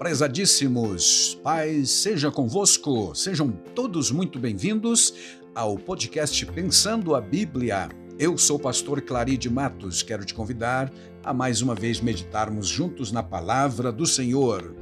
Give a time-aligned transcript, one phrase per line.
[0.00, 5.12] prezadíssimos, paz seja convosco, sejam todos muito bem-vindos
[5.54, 7.86] ao podcast Pensando a Bíblia.
[8.18, 10.90] Eu sou o pastor Claride Matos, quero te convidar
[11.22, 14.74] a mais uma vez meditarmos juntos na palavra do Senhor.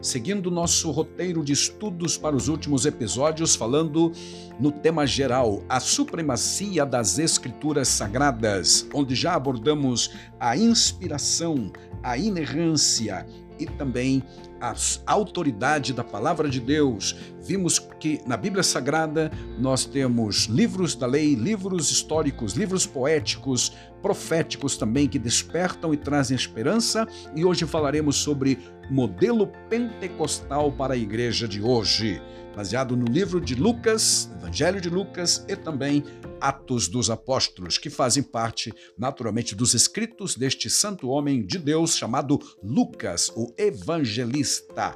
[0.00, 4.12] Seguindo nosso roteiro de estudos para os últimos episódios, falando
[4.60, 13.26] no tema geral, a supremacia das Escrituras Sagradas, onde já abordamos a inspiração, a inerrância
[13.62, 14.22] e também
[14.60, 14.74] a
[15.06, 17.16] autoridade da palavra de Deus.
[17.40, 24.76] Vimos que na Bíblia Sagrada nós temos livros da lei, livros históricos, livros poéticos, proféticos
[24.76, 28.58] também que despertam e trazem esperança, e hoje falaremos sobre
[28.92, 32.20] modelo pentecostal para a igreja de hoje,
[32.54, 36.04] baseado no livro de Lucas, Evangelho de Lucas e também
[36.38, 42.38] Atos dos Apóstolos, que fazem parte, naturalmente, dos escritos deste santo homem de Deus chamado
[42.62, 44.94] Lucas, o evangelista.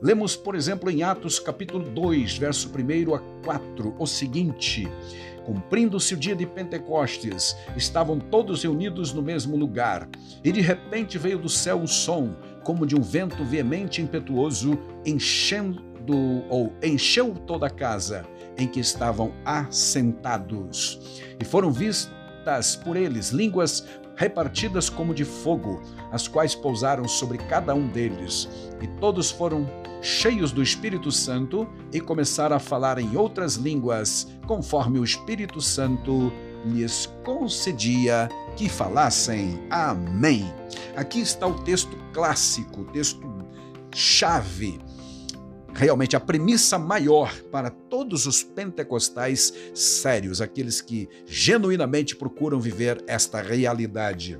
[0.00, 4.88] Lemos, por exemplo, em Atos capítulo 2, verso 1 a 4, o seguinte:
[5.44, 10.08] Cumprindo-se o dia de Pentecostes, estavam todos reunidos no mesmo lugar,
[10.42, 14.78] e de repente veio do céu um som, como de um vento veemente e impetuoso,
[15.04, 15.84] enchendo
[16.50, 18.26] ou encheu toda a casa
[18.58, 21.22] em que estavam assentados.
[21.40, 27.74] E foram vistas por eles línguas repartidas como de fogo, as quais pousaram sobre cada
[27.74, 28.48] um deles.
[28.80, 29.68] E todos foram
[30.00, 36.32] cheios do Espírito Santo e começaram a falar em outras línguas, conforme o Espírito Santo
[36.64, 39.66] lhes concedia que falassem.
[39.70, 40.52] Amém.
[40.96, 43.26] Aqui está o texto clássico, o texto
[43.94, 44.80] chave
[45.74, 53.42] realmente a premissa maior para todos os pentecostais sérios, aqueles que genuinamente procuram viver esta
[53.42, 54.38] realidade.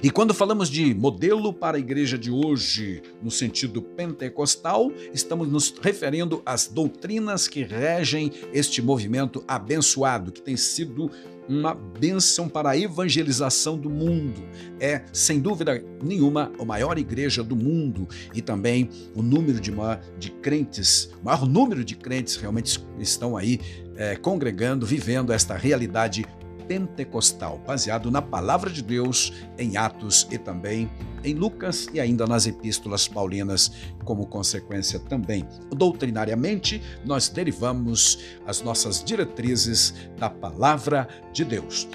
[0.00, 5.74] E quando falamos de modelo para a igreja de hoje, no sentido pentecostal, estamos nos
[5.82, 11.10] referindo às doutrinas que regem este movimento abençoado, que tem sido
[11.48, 14.40] uma bênção para a evangelização do mundo.
[14.78, 20.00] É, sem dúvida nenhuma, a maior igreja do mundo e também o número de, uma,
[20.16, 23.58] de crentes, o maior número de crentes realmente estão aí
[23.96, 26.24] é, congregando, vivendo esta realidade
[26.68, 30.88] pentecostal, baseado na palavra de Deus em Atos e também
[31.24, 33.72] em Lucas e ainda nas epístolas paulinas,
[34.04, 35.48] como consequência também.
[35.74, 41.88] Doutrinariamente, nós derivamos as nossas diretrizes da palavra de Deus.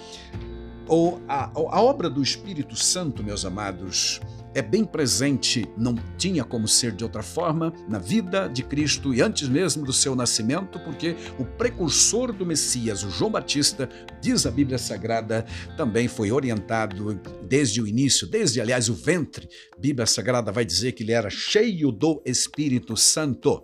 [0.88, 4.20] Ou a, a obra do Espírito Santo, meus amados,
[4.56, 9.22] é bem presente, não tinha como ser de outra forma, na vida de Cristo e
[9.22, 13.90] antes mesmo do seu nascimento, porque o precursor do Messias, o João Batista,
[14.22, 19.48] diz a Bíblia Sagrada, também foi orientado desde o início, desde, aliás, o ventre.
[19.76, 23.64] A Bíblia Sagrada vai dizer que ele era cheio do Espírito Santo.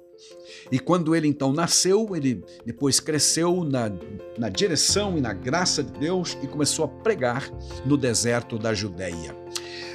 [0.71, 3.91] E quando ele então nasceu, ele depois cresceu na,
[4.37, 7.49] na direção e na graça de Deus e começou a pregar
[7.85, 9.35] no deserto da Judéia.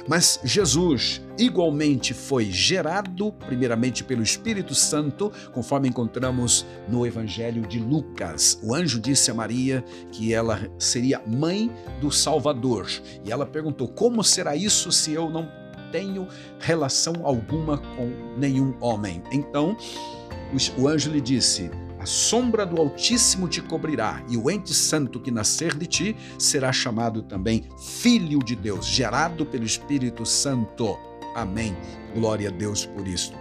[0.07, 8.59] Mas Jesus igualmente foi gerado, primeiramente pelo Espírito Santo, conforme encontramos no Evangelho de Lucas.
[8.61, 12.87] O anjo disse a Maria que ela seria mãe do Salvador.
[13.23, 15.49] E ela perguntou: Como será isso se eu não
[15.91, 16.27] tenho
[16.59, 19.23] relação alguma com nenhum homem?
[19.31, 19.75] Então,
[20.77, 21.71] o anjo lhe disse:
[22.05, 26.71] a sombra do Altíssimo te cobrirá, e o ente santo que nascer de ti será
[26.71, 30.99] chamado também Filho de Deus, gerado pelo Espírito Santo.
[31.35, 31.75] Amém.
[32.13, 33.33] Glória a Deus por isso.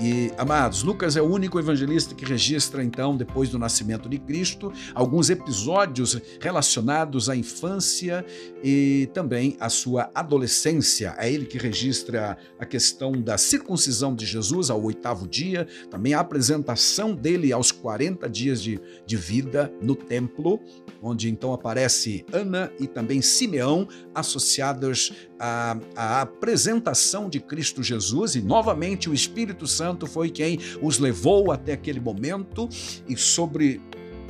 [0.00, 4.72] E, amados, Lucas é o único evangelista que registra, então, depois do nascimento de Cristo,
[4.92, 8.24] alguns episódios relacionados à infância
[8.62, 11.14] e também à sua adolescência.
[11.16, 16.20] É ele que registra a questão da circuncisão de Jesus ao oitavo dia, também a
[16.20, 20.60] apresentação dele aos 40 dias de, de vida no templo,
[21.00, 28.40] onde então aparece Ana e também Simeão associadas à, à apresentação de Cristo Jesus, e
[28.40, 32.66] novamente o Espírito Santo Santo foi quem os levou até aquele momento
[33.06, 33.82] e sobre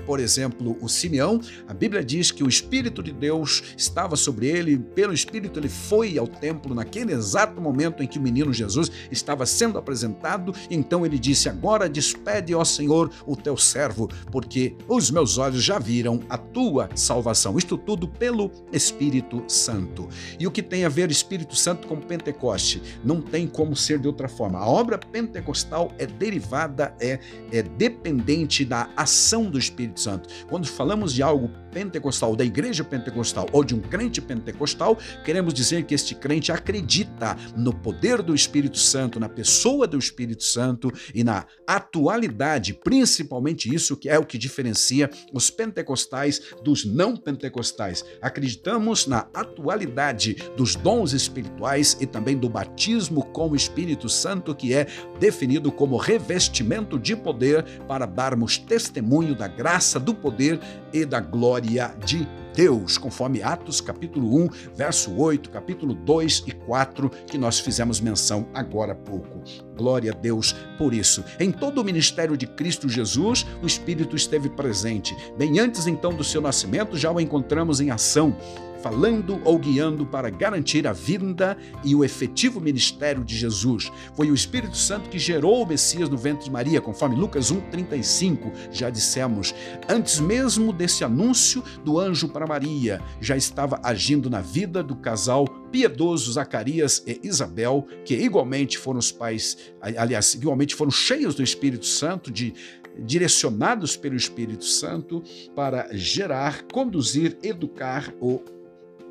[0.07, 4.79] por exemplo, o Simeão, a Bíblia diz que o Espírito de Deus estava sobre ele,
[4.79, 9.47] pelo Espírito ele foi ao templo naquele exato momento em que o menino Jesus estava
[9.47, 10.55] sendo apresentado.
[10.71, 15.79] Então ele disse: Agora despede, ó Senhor, o teu servo, porque os meus olhos já
[15.79, 17.57] viram a tua salvação.
[17.57, 20.09] Isto tudo pelo Espírito Santo.
[20.39, 22.83] E o que tem a ver Espírito Santo com Pentecoste?
[23.05, 24.59] Não tem como ser de outra forma.
[24.59, 27.19] A obra pentecostal é derivada, é,
[27.53, 30.29] é dependente da ação do Espírito Espírito Santo.
[30.49, 35.85] Quando falamos de algo pentecostal, da igreja pentecostal ou de um crente pentecostal, queremos dizer
[35.85, 41.25] que este crente acredita no poder do Espírito Santo, na pessoa do Espírito Santo e
[41.25, 48.05] na atualidade, principalmente isso que é o que diferencia os pentecostais dos não pentecostais.
[48.21, 54.73] Acreditamos na atualidade dos dons espirituais e também do batismo com o Espírito Santo, que
[54.73, 54.87] é
[55.19, 60.61] definido como revestimento de poder para darmos testemunho da graça, do poder
[60.93, 67.11] e da glória de Deus, conforme Atos capítulo 1, verso 8, capítulo 2 e 4,
[67.27, 69.43] que nós fizemos menção agora há pouco.
[69.77, 71.25] Glória a Deus por isso.
[71.41, 75.17] Em todo o ministério de Cristo Jesus, o Espírito esteve presente.
[75.37, 78.37] Bem antes então do seu nascimento, já o encontramos em ação
[78.85, 83.91] falando ou guiando para garantir a vinda e o efetivo ministério de Jesus.
[84.15, 88.53] Foi o Espírito Santo que gerou o Messias no ventre de Maria, conforme Lucas 1:35,
[88.71, 89.55] já dissemos.
[89.89, 95.47] Antes mesmo desse anúncio do anjo para Maria, já estava agindo na vida do casal
[95.73, 101.87] piedoso Zacarias e Isabel, que igualmente foram os pais, aliás, igualmente foram cheios do Espírito
[101.87, 102.53] Santo, de
[102.99, 105.23] direcionados pelo Espírito Santo
[105.55, 108.41] para gerar, conduzir, educar o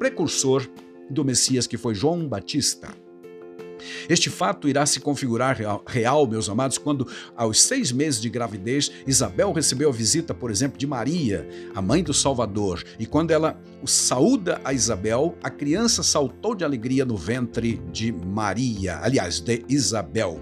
[0.04, 0.70] precursor
[1.10, 2.90] do Messias, que foi João Batista.
[4.10, 5.58] Este fato irá se configurar
[5.88, 7.08] real, meus amados, quando,
[7.38, 12.04] aos seis meses de gravidez, Isabel recebeu a visita, por exemplo, de Maria, a mãe
[12.04, 12.84] do Salvador.
[13.00, 19.00] E quando ela saúda a Isabel, a criança saltou de alegria no ventre de Maria,
[19.02, 20.38] aliás, de Isabel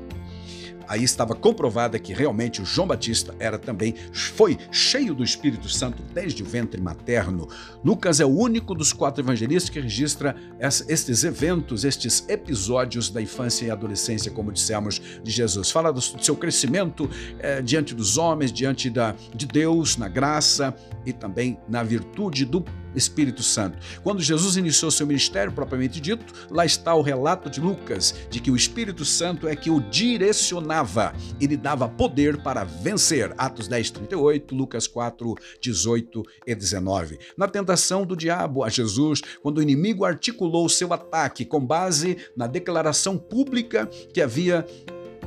[0.91, 6.03] aí estava comprovada que realmente o João Batista era também, foi cheio do Espírito Santo
[6.13, 7.47] desde o ventre materno.
[7.81, 13.65] Lucas é o único dos quatro evangelistas que registra estes eventos, estes episódios da infância
[13.65, 15.71] e adolescência, como dissemos, de Jesus.
[15.71, 17.09] Fala do seu crescimento
[17.39, 22.65] é, diante dos homens, diante da, de Deus, na graça e também na virtude do
[22.95, 23.77] Espírito Santo.
[24.03, 28.51] Quando Jesus iniciou seu ministério propriamente dito, lá está o relato de Lucas de que
[28.51, 33.33] o Espírito Santo é que o direcionava e lhe dava poder para vencer.
[33.38, 37.19] Atos 10, 38, Lucas 4, 18 e 19.
[37.38, 42.47] Na tentação do diabo a Jesus, quando o inimigo articulou seu ataque com base na
[42.47, 44.65] declaração pública que havia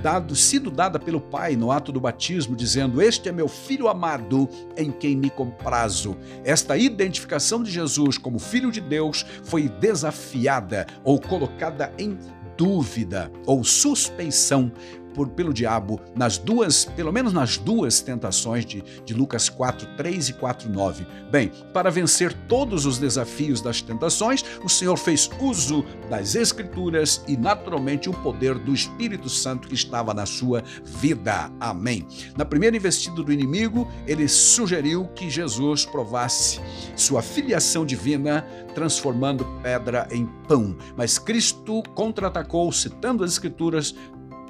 [0.05, 4.47] dado, sido dada pelo Pai no ato do batismo, dizendo: Este é meu filho amado,
[4.77, 6.15] em quem me comprazo.
[6.45, 12.19] Esta identificação de Jesus como Filho de Deus foi desafiada ou colocada em
[12.55, 14.71] dúvida ou suspeição
[15.14, 20.28] por, pelo diabo nas duas, pelo menos nas duas tentações de, de Lucas 4, 3
[20.31, 21.06] e 4, 9.
[21.31, 27.37] Bem, para vencer todos os desafios das tentações, o Senhor fez uso das Escrituras e,
[27.37, 31.50] naturalmente, o poder do Espírito Santo que estava na sua vida.
[31.61, 32.06] Amém.
[32.37, 36.61] Na primeira investida do inimigo, ele sugeriu que Jesus provasse
[36.96, 40.76] sua filiação divina, transformando pedra em pão.
[40.96, 43.94] Mas Cristo contra-atacou, citando as Escrituras,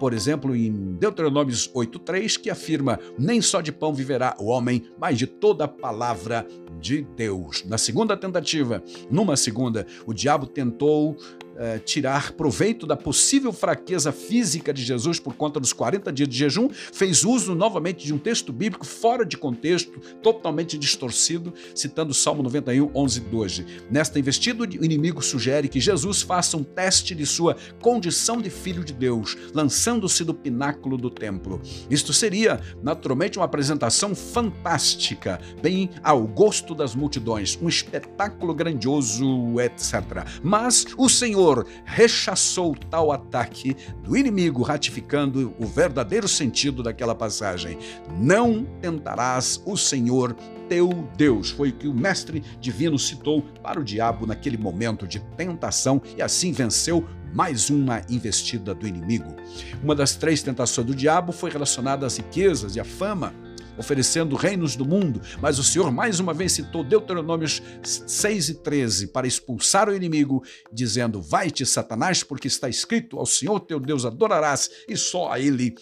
[0.05, 5.17] por exemplo, em Deuteronômio 8:3, que afirma: "Nem só de pão viverá o homem, mas
[5.17, 6.47] de toda a palavra
[6.79, 7.65] de Deus".
[7.65, 11.17] Na segunda tentativa, numa segunda, o diabo tentou
[11.56, 16.37] eh, tirar proveito da possível fraqueza física de Jesus por conta dos 40 dias de
[16.37, 22.15] jejum, fez uso novamente de um texto bíblico fora de contexto, totalmente distorcido, citando o
[22.15, 23.67] Salmo 91, 11 e 12.
[23.89, 28.85] Nesta investida, o inimigo sugere que Jesus faça um teste de sua condição de filho
[28.85, 31.61] de Deus, lançando-se do pináculo do templo.
[31.88, 40.26] Isto seria, naturalmente, uma apresentação fantástica, bem ao gosto das multidões, um espetáculo grandioso, etc.
[40.43, 47.77] Mas o Senhor Senhor rechaçou tal ataque do inimigo, ratificando o verdadeiro sentido daquela passagem.
[48.19, 50.35] Não tentarás o Senhor
[50.71, 51.51] teu Deus.
[51.51, 56.23] Foi o que o mestre divino citou para o diabo naquele momento de tentação e
[56.23, 59.35] assim venceu mais uma investida do inimigo.
[59.83, 63.35] Uma das três tentações do diabo foi relacionada às riquezas e à fama
[63.78, 69.07] oferecendo reinos do mundo, mas o Senhor mais uma vez citou Deuteronômios 6 e 13
[69.09, 74.71] para expulsar o inimigo, dizendo: Vai-te, Satanás, porque está escrito: Ao Senhor teu Deus adorarás
[74.88, 75.75] e só a ele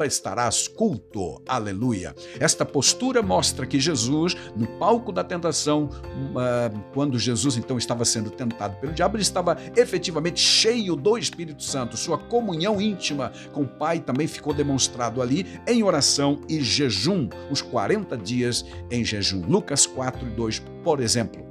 [0.00, 1.42] prestarás culto.
[1.46, 2.14] Aleluia.
[2.38, 5.90] Esta postura mostra que Jesus, no palco da tentação,
[6.94, 11.98] quando Jesus então estava sendo tentado pelo diabo, ele estava efetivamente cheio do Espírito Santo.
[11.98, 17.60] Sua comunhão íntima com o Pai também ficou demonstrado ali em oração e jejum, os
[17.60, 19.44] 40 dias em jejum.
[19.46, 21.46] Lucas 4 e 2, por exemplo.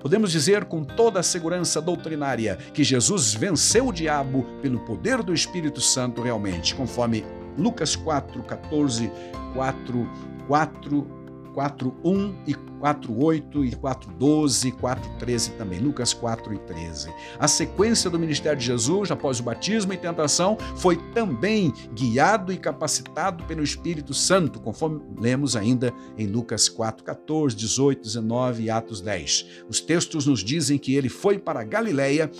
[0.00, 5.32] Podemos dizer com toda a segurança doutrinária que Jesus venceu o diabo pelo poder do
[5.32, 7.24] Espírito Santo realmente, conforme
[7.56, 9.10] Lucas 4, 14,
[9.54, 10.10] 4,
[10.46, 17.10] 4 4:1 e 4:8 e 4:12 e 4:13 também, Lucas 4 e 13.
[17.38, 22.58] A sequência do ministério de Jesus após o batismo e tentação foi também guiado e
[22.58, 29.00] capacitado pelo Espírito Santo, conforme lemos ainda em Lucas 4, 14, 18, 19 e Atos
[29.00, 29.46] 10.
[29.68, 32.30] Os textos nos dizem que ele foi para Galiléia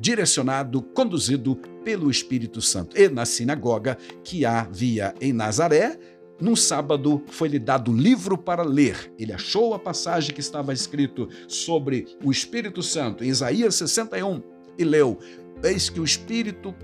[0.00, 2.96] direcionado, conduzido pelo Espírito Santo.
[2.98, 5.98] E na sinagoga que havia em Nazaré,
[6.40, 9.12] num sábado foi-lhe dado livro para ler.
[9.18, 14.42] Ele achou a passagem que estava escrito sobre o Espírito Santo em Isaías 61
[14.76, 15.18] e leu:
[15.62, 16.74] Eis que o Espírito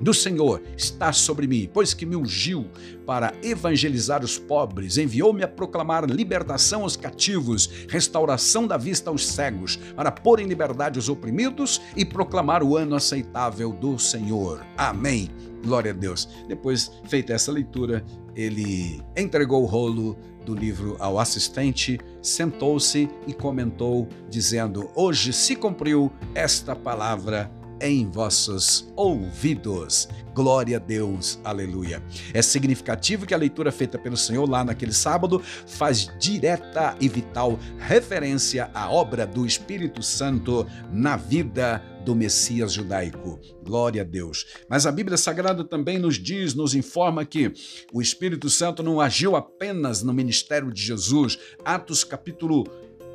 [0.00, 2.66] do Senhor está sobre mim, pois que me ungiu
[3.06, 9.76] para evangelizar os pobres, enviou-me a proclamar libertação aos cativos, restauração da vista aos cegos,
[9.96, 14.64] para pôr em liberdade os oprimidos e proclamar o ano aceitável do Senhor.
[14.76, 15.28] Amém.
[15.64, 16.28] Glória a Deus.
[16.46, 18.04] Depois, feita essa leitura,
[18.36, 26.12] ele entregou o rolo do livro ao assistente, sentou-se e comentou, dizendo: Hoje se cumpriu
[26.34, 27.50] esta palavra
[27.80, 30.08] em vossos ouvidos.
[30.34, 32.02] Glória a Deus, aleluia.
[32.32, 37.58] É significativo que a leitura feita pelo Senhor lá naquele sábado faz direta e vital
[37.76, 43.40] referência à obra do Espírito Santo na vida do Messias judaico.
[43.64, 44.46] Glória a Deus.
[44.70, 47.52] Mas a Bíblia Sagrada também nos diz, nos informa que
[47.92, 51.36] o Espírito Santo não agiu apenas no ministério de Jesus.
[51.64, 52.64] Atos capítulo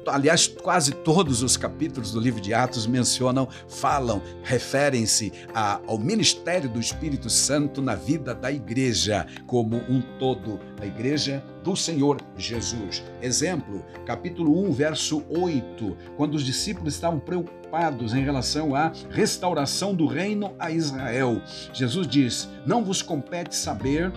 [0.08, 6.80] aliás, quase todos os capítulos do livro de Atos mencionam, falam, referem-se ao ministério do
[6.80, 13.04] Espírito Santo na vida da igreja como um todo, a igreja do Senhor Jesus.
[13.22, 20.06] Exemplo, capítulo 1, verso 8, quando os discípulos estavam preocupados em relação à restauração do
[20.06, 21.42] reino a Israel.
[21.74, 24.12] Jesus diz: Não vos compete saber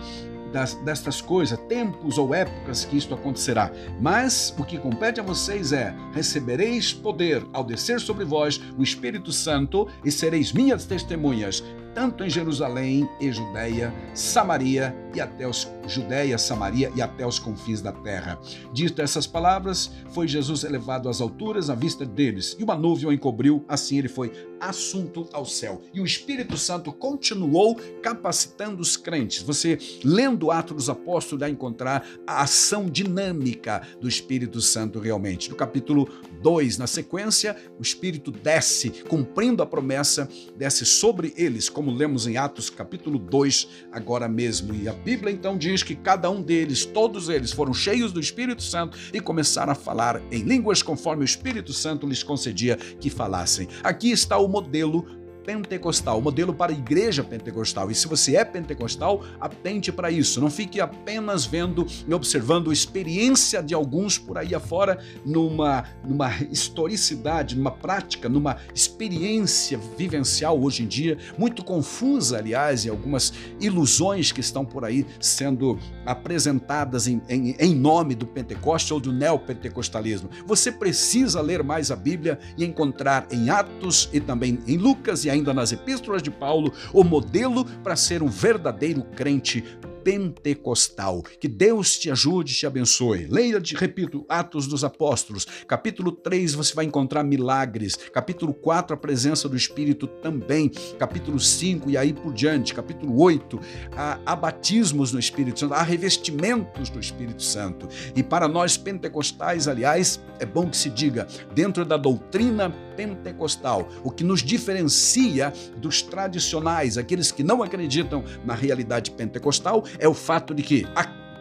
[0.51, 3.71] das, destas coisas, tempos ou épocas que isto acontecerá.
[3.99, 9.31] Mas o que compete a vocês é: recebereis poder ao descer sobre vós o Espírito
[9.31, 11.63] Santo e sereis minhas testemunhas
[11.97, 17.81] tanto em Jerusalém e Judéia, Samaria e até os Judéia, Samaria e até os confins
[17.81, 18.39] da terra.
[18.73, 23.13] Dito essas palavras, foi Jesus elevado às alturas à vista deles, e uma nuvem o
[23.13, 25.81] encobriu, assim ele foi assunto ao céu.
[25.93, 29.41] E o Espírito Santo continuou capacitando os crentes.
[29.43, 35.49] Você, lendo o Atos dos Apóstolos, vai encontrar a ação dinâmica do Espírito Santo realmente.
[35.49, 36.09] No capítulo
[36.41, 42.27] 2, na sequência, o Espírito desce, cumprindo a promessa, desce sobre eles, como como lemos
[42.27, 44.75] em Atos capítulo 2, agora mesmo.
[44.75, 48.61] E a Bíblia então diz que cada um deles, todos eles, foram cheios do Espírito
[48.61, 53.69] Santo e começaram a falar em línguas conforme o Espírito Santo lhes concedia que falassem.
[53.81, 55.07] Aqui está o modelo
[55.47, 57.89] pentecostal, modelo para a igreja pentecostal.
[57.89, 60.41] E se você é pentecostal, atente para isso.
[60.41, 66.35] Não fique apenas vendo e observando a experiência de alguns por aí afora numa, numa
[66.51, 74.33] historicidade, numa prática, numa experiência vivencial hoje em dia, muito confusa, aliás, e algumas ilusões
[74.33, 80.29] que estão por aí sendo apresentadas em, em, em nome do Pentecoste ou do neopentecostalismo.
[80.45, 85.36] Você precisa ler mais a Bíblia e encontrar em Atos e também em Lucas e
[85.37, 89.63] ainda nas epístolas de Paulo, o modelo para ser um verdadeiro crente
[90.07, 91.21] pentecostal.
[91.37, 93.27] Que Deus te ajude e te abençoe.
[93.29, 95.45] Leia, de, repito, Atos dos Apóstolos.
[95.67, 97.97] Capítulo 3 você vai encontrar milagres.
[98.13, 100.69] Capítulo 4, a presença do Espírito também.
[100.97, 102.73] Capítulo 5 e aí por diante.
[102.73, 103.59] Capítulo 8,
[103.97, 107.89] há, há batismos no Espírito Santo, há revestimentos do Espírito Santo.
[108.15, 114.09] E para nós pentecostais, aliás, é bom que se diga, dentro da doutrina pentecostal, o
[114.09, 120.53] que nos diferencia dos tradicionais, aqueles que não acreditam na realidade pentecostal, é o fato
[120.53, 120.85] de que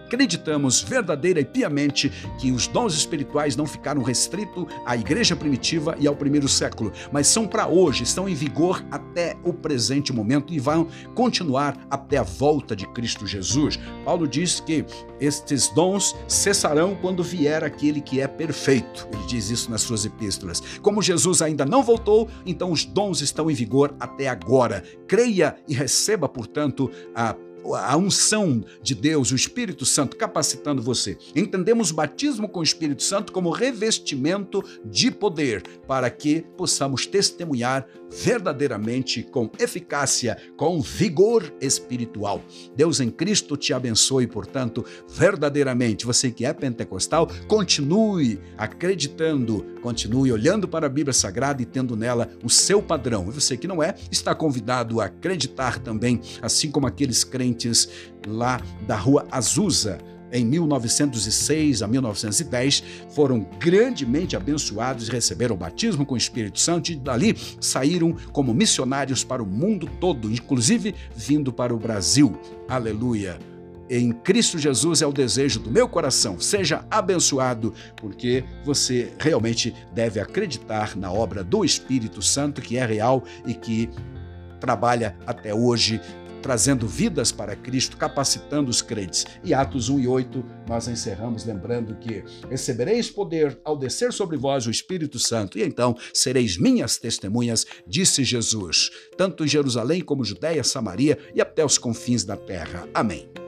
[0.07, 6.07] acreditamos verdadeira e piamente que os dons espirituais não ficaram restritos à igreja primitiva e
[6.07, 10.59] ao primeiro século, mas são para hoje, estão em vigor até o presente momento e
[10.59, 13.79] vão continuar até a volta de Cristo Jesus.
[14.05, 14.85] Paulo diz que
[15.21, 19.09] estes dons cessarão quando vier aquele que é perfeito.
[19.13, 20.63] Ele diz isso nas suas epístolas.
[20.83, 24.85] Como Jesus ainda não voltou, então os dons estão em vigor até agora.
[25.09, 27.35] Creia e receba, portanto, a
[27.75, 31.17] a unção de Deus, o Espírito Santo capacitando você.
[31.35, 37.87] Entendemos o batismo com o Espírito Santo como revestimento de poder para que possamos testemunhar
[38.11, 42.41] verdadeiramente com eficácia, com vigor espiritual.
[42.77, 46.07] Deus em Cristo te abençoe, portanto, verdadeiramente.
[46.07, 52.31] Você que é pentecostal, continue acreditando, continue olhando para a Bíblia Sagrada e tendo nela
[52.45, 53.27] o seu padrão.
[53.29, 57.56] E você que não é, está convidado a acreditar também, assim como aqueles crentes
[58.27, 59.99] lá da rua Azusa
[60.33, 66.97] em 1906 a 1910 foram grandemente abençoados receberam o batismo com o Espírito Santo e
[66.97, 72.37] dali saíram como missionários para o mundo todo, inclusive vindo para o Brasil.
[72.69, 73.39] Aleluia!
[73.89, 76.41] em Cristo Jesus é o desejo do meu coração.
[76.41, 83.23] Seja abençoado, porque você realmente deve acreditar na obra do Espírito Santo, que é real
[83.47, 83.89] e que
[84.61, 86.01] trabalha até hoje
[86.47, 89.27] trazendo vidas para Cristo, capacitando os crentes.
[89.43, 94.65] E Atos 1 e 8, nós encerramos lembrando que recebereis poder ao descer sobre vós
[94.65, 100.63] o Espírito Santo, e então sereis minhas testemunhas, disse Jesus, tanto em Jerusalém como Judéia,
[100.63, 102.89] Samaria e até os confins da terra.
[102.95, 103.46] Amém.